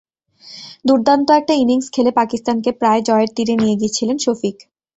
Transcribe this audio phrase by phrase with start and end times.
[0.85, 4.57] দুর্দান্ত একটা ইনিংস খেলে পাকিস্তানকে প্রায় জয়ের তীরে নিয়ে গিয়েছিলেন শফিক।